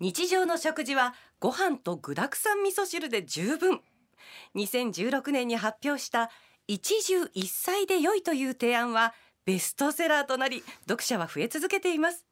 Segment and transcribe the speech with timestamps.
[0.00, 3.80] 日常の食事はご飯と具沢山味噌汁で十分。
[4.56, 6.30] 2016年に発表した
[6.66, 12.24] 一汁一菜で良いという提案はベストセラーとなり読者は増え続けています。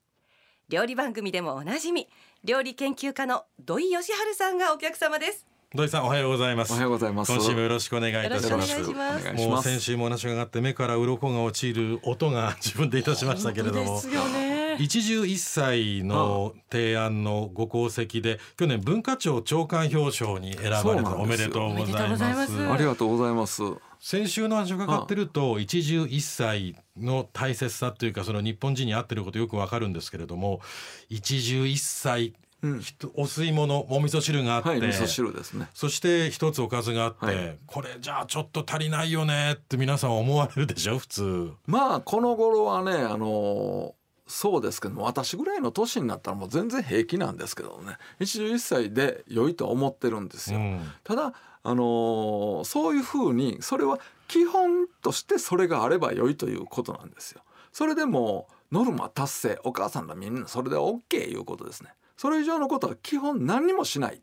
[0.68, 2.08] 料理番組でもおなじみ
[2.42, 5.46] 料理研究家の土井善晴さんがお客様です。
[5.74, 6.72] 土井さんおはようございます。
[6.72, 7.32] おはようございます。
[7.32, 9.32] 今週もよろしくお願いいたします。
[9.34, 13.94] もう先週もお話があって目から鱗が落ちる音が自分でいたしましたけれども。
[13.94, 22.52] ですよね 一汁一菜の提案のご功績で去年文化庁長官表彰に選ばれたおめでとうございまます。
[22.52, 23.62] すありがとうございます。
[24.00, 30.60] 先週の話を伺ってると一汁一菜の大切さというかその日本人に合ってることよくわかるんですけれども
[31.08, 32.82] 一汁一菜うん。
[33.14, 35.68] お吸い物お味噌汁があって、はい味噌汁ですね。
[35.74, 37.58] そして一つおかずがあって、はい。
[37.66, 41.52] これじゃあちょっと足りないよねって皆さん思われるでしょ普通。
[41.66, 43.94] まあこの頃はねあの
[44.26, 47.96] そうですけども私ぐらいの年になったらもう全然平気なんですけどね。
[48.20, 50.80] 一汁一菜で良いと思ってるんですよ、うん。
[51.04, 53.98] ただあのーそういうふうにそれは
[54.28, 57.42] 基本としてそれがあれば良いということなんですよ。
[57.72, 61.90] それでもノルマ達成お母さんらみんなそれで OK いうことですね。
[62.16, 64.16] それ以上のことは基本何にもしない。
[64.16, 64.20] っ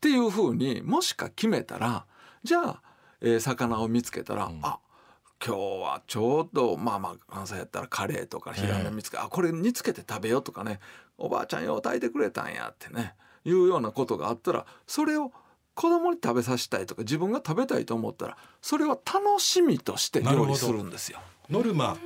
[0.00, 2.06] ていうふうにもしか決めたら
[2.44, 2.82] じゃあ、
[3.20, 4.60] えー魚を見つけたら、ん。
[4.62, 4.78] あ
[5.44, 10.80] 今日はちょうどまあまあ関西やったらカレーとかヒラメ見つけ、あこれ煮つけて食べようとかね。
[11.18, 15.32] おばあちゃんよう炊いてくれたんやってねいうようなことがあったらそれを
[15.74, 21.18] 子供に食べさせたいとか自分が食べたいと思ったらそれは楽しみとして料理するんですよ。
[21.50, 21.96] ノルマ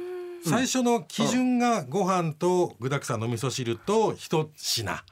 [0.44, 5.02] 最初の基準がご飯と具沢山の味噌汁と一品。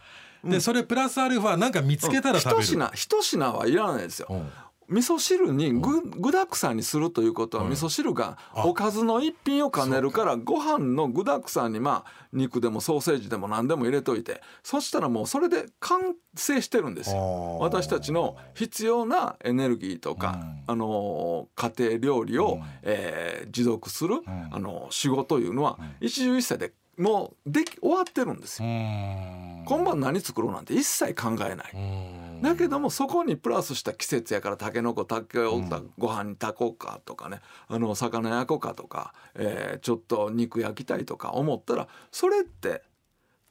[0.43, 2.63] でそれプラスアルファなんか見つけたら食べる。
[2.63, 4.29] 一品一品はいらないですよ。
[4.31, 4.51] うん
[4.91, 7.71] 味噌汁に具具沢山にするということは、うん。
[7.71, 8.67] 味噌汁があ。
[8.67, 10.25] おかずの一品を兼ねるか。
[10.25, 17.59] らご飯の具沢山にまあ肉でもソーセージでも何でも入れといてそしたらもうそれで完成してるんですよ。
[17.61, 22.63] 私たちの必要なエネルギーとか、あのー家庭料理を、うん。
[22.83, 24.23] えー持続する、ん。
[24.27, 28.73] あのー仕事いうのは、一汁一菜でもうでき終わってるんですうよ。
[28.73, 29.65] ん。
[29.67, 32.30] 今晩何作ろうなんて一切考えない。
[32.41, 32.51] うん。
[32.51, 35.61] だけどもそこにプラスした季節やからたけのこたけを
[35.99, 42.83] ご飯に炊こうかとかねあの魚焼こうかとか、えーちょっと肉焼きたいとか思ったらそれって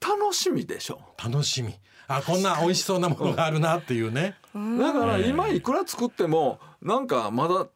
[0.00, 1.00] 楽しみでしょ？
[1.22, 1.74] 楽しみ。
[2.08, 4.34] あこんな美味しそうなものがあるなっていうね。
[4.54, 7.70] だからええ今いくら作ってもなんかまだ好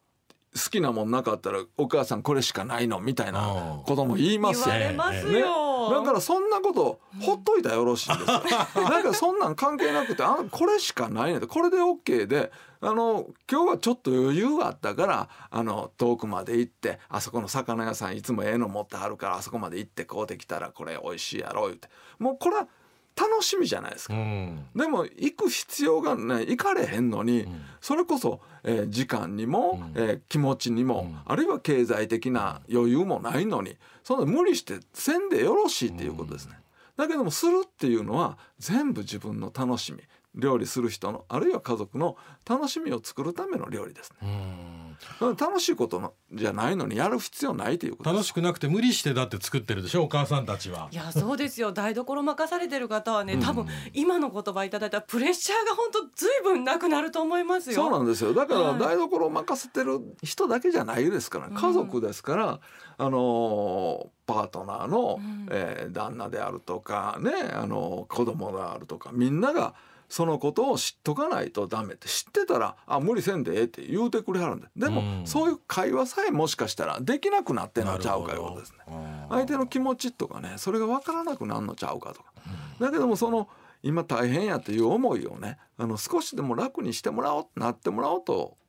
[0.71, 5.47] きなもんなかったらお母さんこれしかないのみたいなことも言いますよ言われますね、よ、
[5.91, 8.39] だからそんなことほっといたらよろしいんですよ。
[8.43, 12.51] だからそんなん関係なくてあこれしかないねんこれで OK で
[12.81, 21.89] あの今日はちょっと余裕があったからあの遠くまで行ってあそこの魚屋さんいつもええの持ってはるからあそこまで行って買うてきたらこれ美味しいやろ言うて。
[22.19, 22.67] もうこれは
[23.15, 24.13] 楽しみじゃないですか。
[24.13, 24.65] うん。
[24.75, 27.61] でも行く必要がない行かれへんのに、ん。
[27.79, 30.01] それこそ、えー時間にも、うん。
[30.01, 31.19] えー気持ちにも、うん。
[31.25, 36.59] あるいは経済的な余裕もないのにそんな無理してせんでよろしいっていうことですね。
[36.97, 39.99] だけどもするっていうのは全部自分の楽しみ
[40.35, 44.84] 料理する人のあるいは家族の楽しみを作るための料理ですね。
[45.19, 48.11] 楽しいことのじゃないのにやる必要ないということ。
[48.11, 50.89] 楽しくなくて無理してだって作ってるでしょお母さんたちは。
[50.91, 51.71] いやそうですよ。
[51.71, 53.41] 台所任されてる方はねうん。
[53.41, 57.75] 多分今の言葉いただいたらプレッシャーが本当ずいぶんなくなると思いますよ。
[57.75, 58.33] そうなんですよ。
[58.33, 61.53] だからはい台所を任せてる人だけじゃないですから、うん。
[61.53, 62.59] 家族ですから、
[62.97, 65.47] あのーパートナーの、うん。
[65.51, 69.75] えー旦那であるとかね、あのー子供であるとかみんなが
[70.15, 75.27] そのことを知っとかないとダメって知ってたらあ無理せんでええって言うてくれはるんででも、うん。
[75.27, 78.77] そういう会話さえもしかしたらできなくなってんのちゃうかいうですね。
[78.87, 82.31] うん相手の気持ちとかねそれが分からなくなるのちゃうかとか、
[82.79, 83.49] だけどもその
[83.83, 88.64] 今大変やという思いをねあの少しでも楽にしてもらおうなってもらおうとあ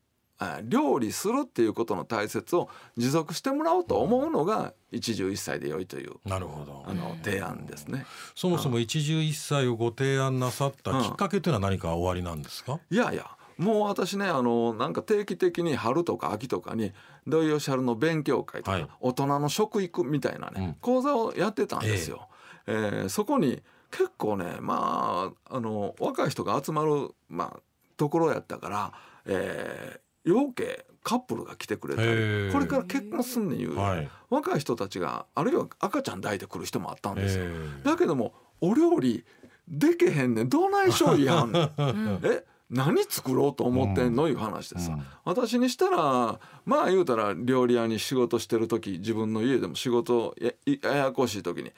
[0.65, 6.85] 料理するっていうことの大切を持続してもらおうと思うのが一汁一菜で良いというなるほど。
[6.87, 8.07] あの提案ですね。
[8.35, 16.93] そもそも一汁一菜をご提案なさったきっかけというのは何かおありなんですか、いやいやもう私ねあのなんか定期的に春とか秋とかに
[17.27, 18.89] 土井善晴の勉強会とか、はい。
[19.01, 20.75] 大人の食育みたいなね、うん。
[20.81, 22.29] 講座をやってたんですよ。
[22.67, 27.61] えーそこに結構ねまああの若い人が集まる、まあ、
[27.97, 28.93] ところやったから、
[29.25, 30.69] えー、養鶏
[31.03, 34.11] カップルが来てくれたりこれから結婚すんねんいう、はい。
[34.29, 37.39] 若い人たちがあるいは赤ちゃん抱いてくる人もあったんです。
[37.39, 37.45] よ。
[37.45, 37.85] えー。
[37.85, 39.25] だけどもお料理
[39.69, 40.49] でけへんねん。
[40.49, 41.53] どないしょいやん。
[42.25, 45.05] え何作ろうと思ってんの、いう話でさ、うん。
[45.25, 50.51] 私にしたらまあ言うたら料理屋に仕事してる時自分の家でも仕事や
[50.83, 51.71] ややこしい時に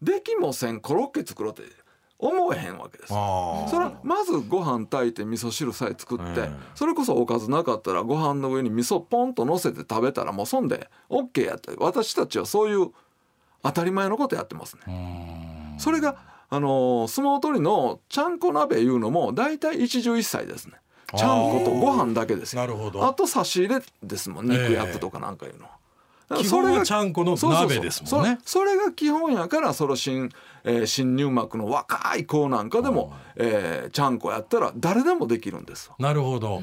[0.00, 0.80] できもせん。
[0.80, 1.64] コロッケ作ろうって
[2.20, 3.12] 思えへんわけです。
[3.12, 12.90] あそれはまずご飯炊いて味噌汁さえ作って、ええそれこそおかずなかったらご飯の上に味噌ポンと乗せて食べたらもうそんで OK やった私たちはそういう
[13.62, 15.76] 当たり前のことやってますね。
[15.78, 16.16] それが
[16.50, 20.74] あのー相撲取りのちゃんこ鍋いうのも大体一汁一菜ですね。
[21.16, 22.62] ちゃんことご飯だけですよ。
[22.62, 25.70] なるほどあと差し入れですもん肉焼くとかなんかいうのは。
[25.70, 25.80] だから
[26.36, 28.08] 基本はそれがちゃんこの鍋ですもんね。
[28.08, 30.30] そうそうそうそれが基本やからその新,、
[30.64, 36.62] えー新入幕の若い子なんかでも、えーちゃんこやったら誰でもできるんですなるほど、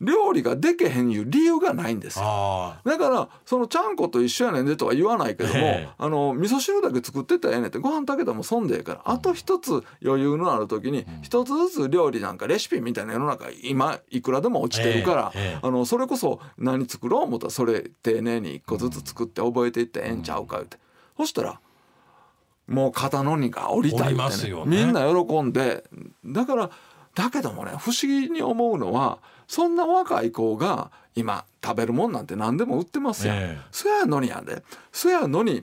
[0.00, 2.24] 料理がでけへんいう理由がないんですよ。
[2.24, 5.88] あだからそのちゃんこと一緒やねんでとは言わないけども、ええ。
[5.98, 15.32] あの味噌汁だけ作ってたらええねんってご飯炊けたらもう損でええからあと一つ余裕のある時に一つずつ料理なんかレシピみたいな世の中今いくらでも落ちてるから、
[15.62, 20.78] あのそれこそ何作ろう思ったらそれ丁寧に一個ずつ作って覚えていってええんちゃうか言って、
[21.16, 21.60] そしたら
[22.66, 24.64] もう肩の荷が下りた下り言ってね。
[24.64, 25.84] みんな喜んで
[26.24, 26.70] だから
[27.20, 33.66] だけどもね不思議に思うのはそんな若い子が今食べるもんなんて何でも売ってますやん、ええ。
[33.70, 34.62] そやのにやで。
[34.90, 35.62] そやのに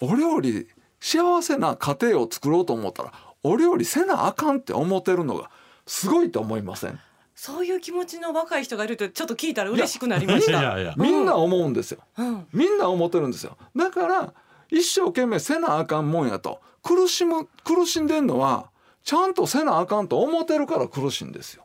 [0.00, 0.68] お料理
[1.00, 3.12] 幸せな家庭を作ろうと思ったら
[3.42, 5.50] お料理せなあかんって思ってるのが
[5.86, 7.00] すごいと思いません？
[7.34, 10.62] そういう気持ちの若い人がいるとちょっと聞いたら嬉しくなりました。
[10.62, 11.98] やいやみんな思うんですよ。
[12.18, 13.56] うん、みんな思ってるんですよ。
[13.74, 14.32] だから
[14.70, 16.60] 一生懸命せなあかんもんやと。
[16.82, 18.70] 苦しむ苦しんでんのは
[19.06, 21.64] ちゃんとせなあかんと思ってるから苦しいんですよ。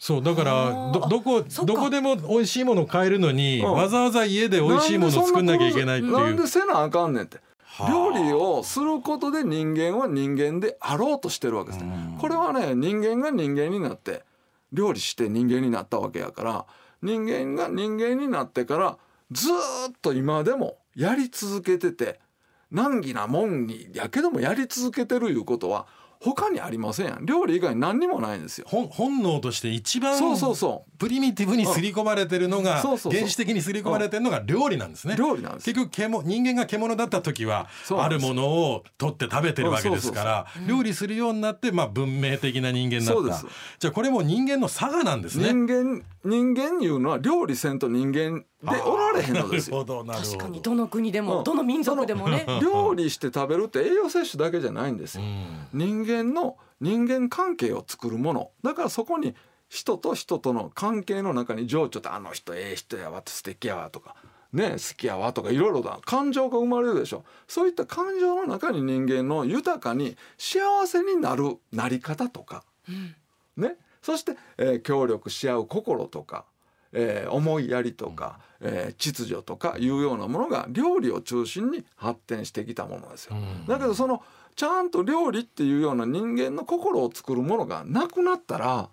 [0.00, 3.72] そうだからどどこどこでも美味しいものを買えるのに、うん。
[3.72, 6.12] わざわざ家で美味しいものを作んなきゃいけないっていう。
[6.12, 7.38] なんでせなあかんねんって。
[7.62, 7.88] はあ。
[7.88, 12.18] 料理をすることで人間は人間であろうとしてるわけですね。
[12.20, 14.24] これはね人間が人間になって
[14.72, 16.66] 料理して人間になったわけやから
[17.00, 18.98] 人間が人間になってから
[19.30, 19.54] ずー
[19.90, 22.18] っと今でもやり続けてて
[22.72, 25.86] 難儀なもんにやけどもやり続けてるいうことは
[26.22, 27.26] 他にありませんやん。
[27.26, 28.66] 料理以外何にもないんですよ。
[28.68, 35.14] 本本能として一番そうそうそプリミティブに刷り込まれてるのが原始的に刷り込まれてるのが料理なんですね。
[35.14, 35.16] う。
[35.16, 35.64] 料理なんです。
[35.64, 43.46] 結局獣人間が獣だった時はあるものを取って食べてるわけですから料理するようになってまあ文明的な人間になった。
[43.80, 45.48] じゃあこれも人間の差がなんですね。
[45.52, 49.84] 人間人間いうのは料理せんと人間でおられへんのですよ。
[49.84, 51.44] 確かにどの国でも、うん。
[51.44, 52.46] どの民族でもね。
[52.60, 55.24] 料理して食べるって栄養摂取だけじゃないんですよ。
[55.24, 55.66] うん。
[55.72, 58.50] 人間の人間関係を作るもの。
[58.62, 59.34] だからそこに
[59.68, 64.14] 人と人との関係の中に情緒ってあの人ええ人やわ素敵やわとか
[64.52, 65.98] ね好きやわとかいろいろだ。
[66.04, 67.24] 感情が生まれるでしょ。
[67.48, 72.64] そういった感情の中に人間の豊かに幸せになるなり方とか、
[73.56, 73.76] ね。
[74.02, 76.44] そして、えー協力し合う心とか、
[76.92, 83.36] えー思いやりとか、えー秩序とかいうようなものが料理を中心に発展してきたものですよ。
[83.36, 83.66] うん。
[83.66, 84.22] だけどその
[84.54, 88.90] ちゃんと料理っていうような人間の心を作るものがなくなったら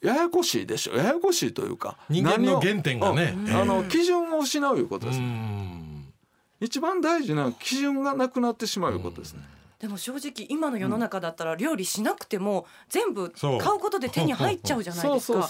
[0.00, 0.96] ややこしいでしょ。
[0.96, 3.34] ややこしいというか人間の原点がね。
[3.36, 3.54] うん。
[3.54, 6.12] あの基準を失ういうことです、うん。
[6.60, 9.42] 一番大事な基準がなくなってしまういうことですね、
[9.80, 15.48] でも正直今の世の中だったら料理しなくても全部買うことで手に入っちゃうじゃないですか。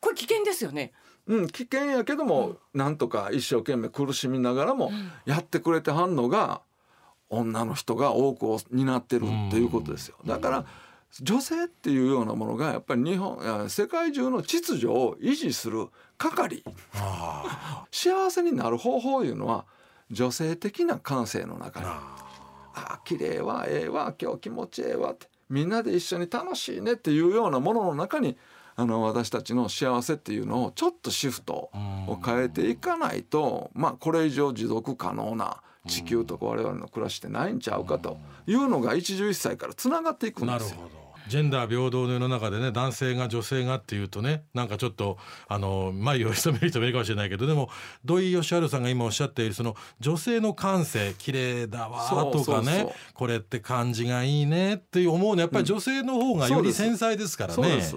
[0.00, 0.92] これ危険ですよね。
[1.26, 4.90] うん、危険やけども、なんとか一生懸命苦しみながらも
[5.26, 6.62] やってくれてはんのが
[7.28, 10.16] 女の人が多くを担ってるっていうことですよ。
[10.26, 10.66] だから
[11.20, 15.88] 女性っていうようなものがやっぱり日本世界中の秩序を維持する
[16.18, 16.64] 係。
[16.94, 19.66] あ幸せになる方法いうのは
[20.10, 21.86] 女性的な感性の中に。
[21.86, 22.16] あ
[22.74, 28.36] ああ綺麗はええわ今日気持ちええわってみんなで一緒に楽しいねっていうようなものの中に
[28.76, 31.70] あの私たちの幸せっていうのをちょっとシフト
[32.06, 40.76] を変えていかないとまあこれ以上持続可能な地球とか我々の暮らしってないんちゃうかというのが一汁一菜からつながっていくんですよ。
[40.76, 41.00] なるほど。
[41.28, 47.70] ジェンダー平等の世の中でね男性が女性がっていうとねなんかちょっとあの眉を潜める人もいるかもしれないけどでも
[48.04, 57.54] 土井善晴さんが今おっしゃっているその女性の感性綺麗だわとかねこれって感じがいいねって思うのはやっぱり女性の方がより繊細ですからね。
[57.54, 57.96] そうです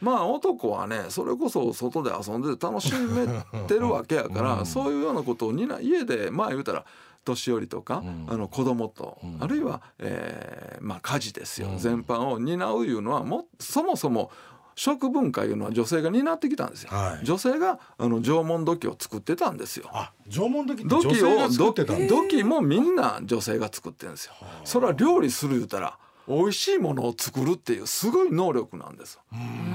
[0.00, 3.26] まあ男はねそれこそ外で遊んで楽しめ
[3.66, 4.66] てるわけやから、うん。
[4.66, 6.84] そういうようなことを家でまあ言うたら
[7.24, 8.26] 年寄りとか、ん。
[8.28, 9.36] あの子供と、ん。
[9.40, 11.78] あるいは、えーまあ、家事ですよ、うん。
[11.78, 14.30] 全般を担ういうのはもそもそも
[14.74, 16.90] 食文化いうのは女性が担ってきたんですよ。
[16.90, 17.24] はい。
[17.26, 19.90] 女性があの縄文土器を作ってたんですよ。
[19.92, 24.32] あ縄文土器土器を土器もみんな女性が作ってるんですよ。
[24.64, 25.98] それは料理する言うたら
[26.30, 29.14] 美味しいものを作るっていうすごい能力なんです。
[29.14, 29.20] よ。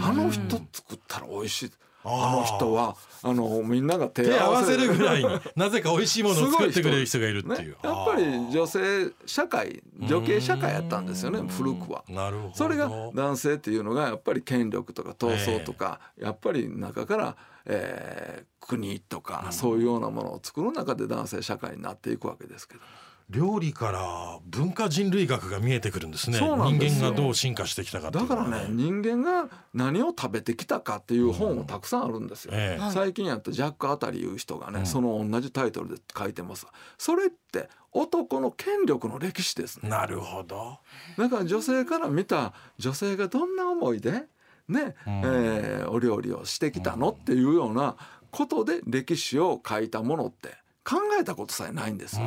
[0.02, 1.72] あの人作ったら美味しい。
[2.08, 11.48] あの人はあのみんなが手手合わせるるぐらいに なぜか美味しいものを作ってくれる人がいるっていう、ね、やっぱり女性社会女系社会やったんですよねうん。
[11.48, 12.04] 古くは。
[12.08, 12.56] なるほど。
[12.56, 17.36] それが男性っていうのがやっぱり権力とか闘争とか、やっぱり中から、
[17.66, 22.82] えー国とか、そういうようなものを作る中で男性社会になっていくわけですけど
[23.30, 26.38] 料理から文化人類学が見えてくるんですね。
[26.38, 32.52] 人間がどう進化してきたかっていだからね人間が何を食べてきたかっていう本もたくさんあるんですよ。
[32.54, 32.82] ええ。
[32.82, 32.92] はい。
[32.92, 34.86] 最近やったジャック・アタリいう人がね、うん。
[34.86, 36.68] その同じタイトルで書いてます
[37.00, 39.90] それって男の権力の歴史ですね。
[39.90, 40.78] なるほど。
[41.18, 44.28] だから女性から見た女性がどんな思いで
[44.68, 45.22] ね、うん。
[45.24, 47.96] えーお料理をしてきたのっていうような
[48.32, 50.56] ことで歴史を書いたものって
[50.86, 52.26] 考えたことさえないんですよ。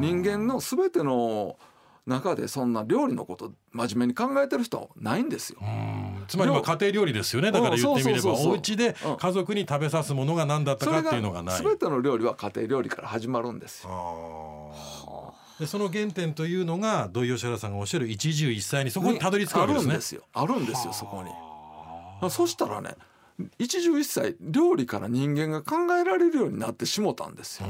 [0.00, 1.58] 人間の全ての
[2.06, 5.58] 中でそんな料理のこと真面目に考えてる人はないんですよ。
[5.60, 6.24] うん。
[6.26, 7.52] つまりまあ家庭料理ですよね。
[7.52, 8.32] だから言ってみれば。
[8.32, 11.62] お家で家族に食べさすものが何だったかっていうのがない。
[11.62, 14.72] 全ての料理は家庭料理から始まるんですよ。
[15.60, 19.90] でその原点というのが土井善原さんがおっしゃる一汁一菜にそこにたどり着くわけですね。
[19.90, 20.22] あるんですよ。
[20.32, 22.30] あるんですよそこに。
[22.30, 22.94] そしたらね
[23.58, 27.68] 一汁一菜料理から人間が考えられるようになってしもたんですよ。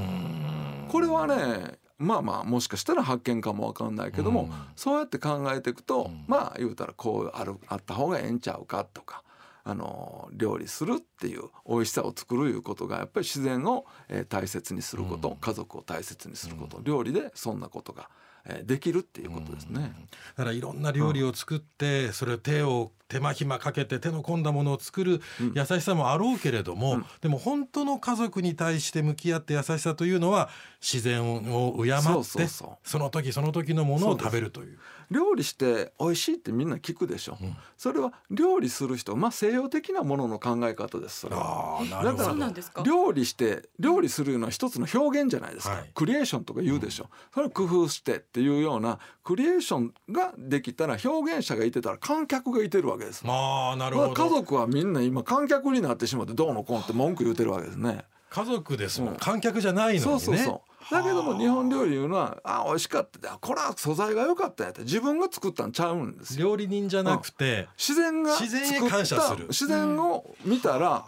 [0.89, 9.23] これはねまあまあもしかしたら発見かもわかんないけども、うんそうやって考えていくと、んまあ言うたらこうあるあった方がええんちゃうかとか。
[9.65, 18.09] あの料理するっていう美味しさを作るいうことがやっぱり自然を、えー大切にすること、うん家族を大切にすること、料理でそんなことが、
[18.47, 19.93] えーできるっていうことですね。
[20.37, 25.53] だからいろんな料理を作って、それを手を手間暇かけて手の込んだものを作るうん。
[25.55, 27.07] 優しさもあろうけれども、うん。
[27.21, 30.51] でも本当の家族に対して向き合って優しさというのは
[30.81, 32.89] 自然を敬ってそうそうそう。
[32.89, 34.79] その時その時のものを食べるという。
[35.11, 37.57] 料理して美味しいってみんな聞くでしょ、うん。
[37.79, 41.79] それは料理する人まあ西洋的なものの考え方ですそれは。
[41.81, 42.25] あーなるほど。
[42.25, 42.83] そうなんですか？
[42.83, 45.91] 料理して料理するのは一つの表現じゃないですか、はい。
[45.95, 54.07] クリエーションとか言うでしょ、それを工夫してっていうようなクリエーションができたら表現者がいてたら観客がいてるわけです、まあなるほど。
[54.09, 58.05] まあ家族はみんな今観客になってしまってどうのこうのって文句言うてるわけですね。
[58.31, 59.17] 家族ですもん、うん。
[59.19, 60.01] 観客じゃないのにね。
[60.01, 60.95] そうそうそう。
[60.95, 63.39] だけども日本料理いうのはあ美味しかった。
[63.39, 64.83] これは素材が良かったんやって。
[64.83, 66.49] 自分が作ったんちゃうんですよ。
[66.49, 69.47] 料理人じゃなくて、自然が自然へ作った感謝する。
[69.49, 71.05] 自然を見たら、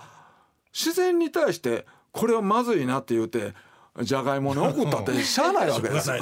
[0.73, 3.55] 自然に対してこれはまずいなって言うて
[4.03, 6.17] じゃがいもに送ったってしゃあないわけですよ。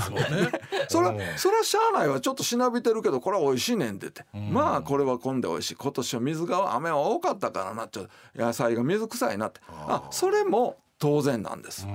[0.88, 2.20] それうんそれはしゃあないわ。
[2.20, 4.10] ちょっとしなびてるけどこれは美味しいねんって。
[4.10, 4.52] て、ん。
[4.52, 5.74] まあこれは今で美味しい。
[5.76, 9.60] 今年は水が雨は多かったからなちょっと野菜が水臭いなって。
[9.68, 11.86] あそれも当然なんです。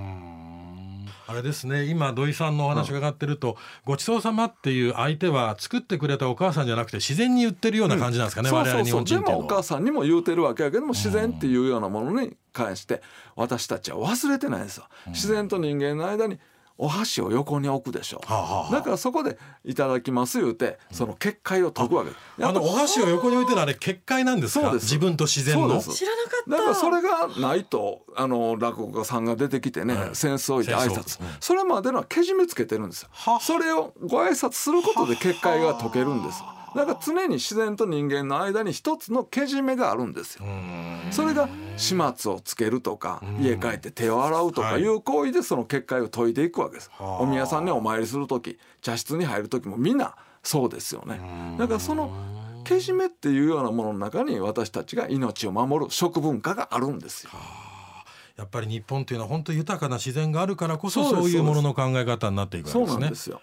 [1.25, 9.63] あれですね今土井さんのお話伺ってると、ごちそうさまっていう相手は作ってくれたお母さんじゃなくて自然に言ってるような感じなんですかね、我々日そうそうそう本人ってでもお母。
[9.63, 13.01] さんにも言うてるわけやけども自然っていうようなものに関して
[13.35, 14.85] 私たちは忘れてないんですよ。
[15.07, 16.37] 自然と人間の間に
[16.77, 18.21] お箸を横に置くでしょ。
[18.25, 18.71] はあはあはあ。
[18.71, 22.11] だからそこで「いただきます」言うてその結界を解くわけ。
[22.41, 24.65] やあっぱのお箸を横に置いてるあれ結界なんですか？
[24.65, 24.83] そうです。
[24.85, 25.79] 自分と自然の？
[25.81, 26.51] 知らなかった。
[26.51, 30.09] だからそれがないとあの落語家さんが出てきてね、うん。
[30.11, 31.27] 扇子置いて挨拶、うん。
[31.39, 33.09] それまでのはけじめつけてるんですよ。
[33.11, 36.41] ははそれをご挨拶することで結界が解けるんです
[36.75, 40.45] だから常に自然と人間の間に一つのけじめがあるんですよ。
[41.11, 43.43] それが始末をつけるとかうん。
[43.43, 44.83] 家帰って手を洗うとかい。
[44.83, 46.89] う行為でその結界を解いていくわけです。
[46.93, 47.21] はあ。
[47.21, 51.19] お宮さんにお参りする時茶室に入る時もみんなそうですよね。
[51.57, 52.11] だからその
[52.63, 57.31] けじめっていうようなものの中に私たちが命を守る食文化があるんですよ。
[58.35, 63.01] やっぱり日本というのは本当豊かな自然があるからこそそういうものの考え方になっていくわけですね。
[63.01, 63.41] なんですよ。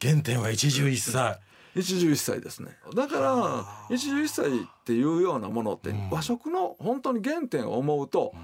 [0.00, 1.38] 原点は一汁一菜
[1.76, 2.76] 一汁一菜ですね。
[2.94, 4.50] だから一汁一菜っ
[4.84, 6.10] ていうようなものってうん。
[6.10, 8.34] 和食の本当に原点を思うと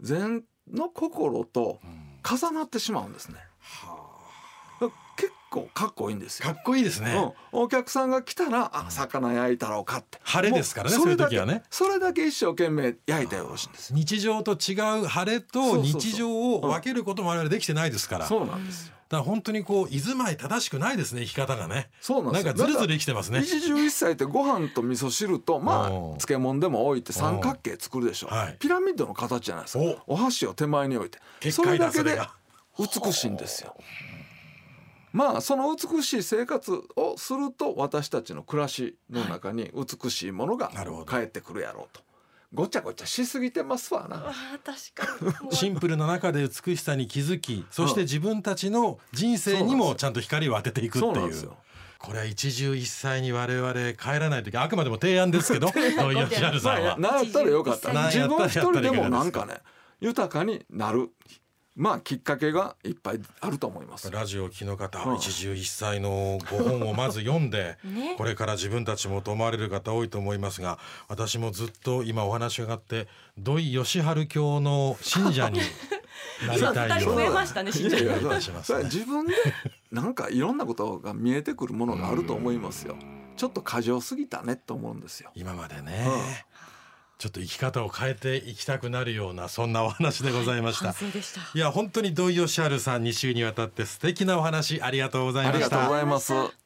[0.00, 1.78] 禅の心と
[2.28, 3.36] 重なってしまうんですね。
[3.36, 4.03] だから結
[5.54, 6.46] 構かっこいいんですよ。
[6.46, 7.14] かっこいいですね、
[7.52, 10.18] うん、お客さんが来たら「あ魚焼いたろうか」って。
[10.24, 11.62] 晴れですからねもそういうだけ時はね。
[11.70, 13.94] それだけ一生懸命焼いたらよろしいんです。
[13.94, 18.94] 日常と違う晴れと日常を分けることも我々できてないですから、だかそうなんですよ。
[19.10, 21.90] ら本当にこう居住まい正しくないですね生き方がね。
[22.00, 22.52] そうなんですよ。
[22.52, 23.40] なんかずるずる生きてますね。
[23.40, 28.56] 一汁一菜ってご飯と味噌汁とまあ漬物でも置いて三角形作るでしょ、はい。
[28.58, 29.84] ピラミッドの形じゃないですか。
[30.08, 30.14] お。
[30.14, 31.52] お箸を手前に置いて。
[31.52, 32.20] それだけで
[32.78, 33.76] 美しいんですよ
[35.14, 41.04] まあその美しい生活をすると私たちの暮らしの中に美しいものがなるほど。
[41.04, 42.02] 返ってくるやろうと。
[42.52, 44.34] ごちゃごちゃしすぎてますわな。
[44.64, 51.50] 確か シンプルな中で美しさに気づきそして自分たちの人生にもちゃんと光を当てていくっていう。
[52.00, 56.98] これは一汁一菜に我々帰らないときあくまでも提案ですけど土井善晴さんは。
[56.98, 57.92] なったらよかった。
[57.92, 59.60] 自やったら分一人でもなんかね
[60.00, 61.12] 豊かになる
[61.76, 64.08] まあきっかけがいっぱいあると思います。
[64.10, 65.16] ラジオを聴きの方、うん。
[65.16, 68.14] 一汁一菜のご本をまず読んで、 ね。
[68.16, 70.78] これから自分たちもと思われる方多いと思いますが
[71.08, 75.58] 私もずっと今お話があって土井善晴教の信者に
[76.46, 79.34] なりたいよ 増えましたね 信者いやいやいたしますね自分で
[79.90, 82.96] なんかいろんなことが見えてくるものがあると思いますよ。
[83.36, 85.30] ちょっと過剰すぎたねと思うんですよ。
[85.34, 86.73] 今までね、うん
[87.18, 90.92] ちょっと生き方を変えていきたくなるようなそんなお話でございました。
[90.92, 95.94] 反省でしたいや本当に土井善晴さん2週にわたって素敵なお話ありがとうございましたありがとうご。
[95.94, 96.63] ざいます